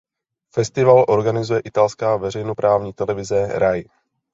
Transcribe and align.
Festival 0.53 1.05
organizuje 1.07 1.59
italská 1.65 2.15
veřejnoprávní 2.17 2.93
televize 2.93 3.59
Rai. 3.59 3.83